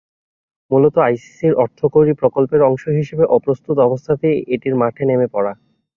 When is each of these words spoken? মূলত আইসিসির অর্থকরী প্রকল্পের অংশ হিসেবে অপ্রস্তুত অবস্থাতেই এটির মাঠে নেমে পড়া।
মূলত 0.71 0.95
আইসিসির 0.99 1.53
অর্থকরী 1.55 2.11
প্রকল্পের 2.13 2.61
অংশ 2.61 2.83
হিসেবে 2.99 3.25
অপ্রস্তুত 3.35 3.77
অবস্থাতেই 3.79 4.37
এটির 4.53 4.75
মাঠে 4.75 5.03
নেমে 5.05 5.27
পড়া। 5.33 5.53